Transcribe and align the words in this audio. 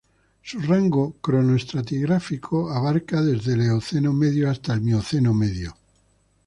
Su 0.41 0.59
rango 0.59 1.13
cronoestratigráfico 1.21 2.71
abarca 2.71 3.21
desde 3.21 3.53
el 3.53 3.61
Eoceno 3.61 4.13
medio 4.13 4.49
hasta 4.49 4.73
la 4.75 4.81
Mioceno 4.81 5.31
medio. 5.35 5.75